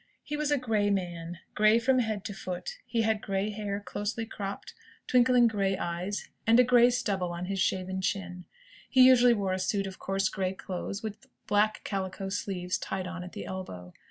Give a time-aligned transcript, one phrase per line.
[0.23, 2.79] He was a grey man: grey from head to foot.
[2.87, 4.73] He had grey hair, closely cropped;
[5.05, 8.45] twinkling grey eyes; and a grey stubble on his shaven chin.
[8.89, 13.23] He usually wore a suit of coarse grey clothes, with black calico sleeves tied on
[13.23, 13.93] at the elbow.